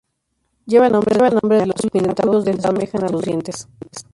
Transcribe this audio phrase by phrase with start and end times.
[0.65, 2.67] Lleva el nombre de los pináculos dentados que se
[2.97, 3.67] asemejan a los dientes.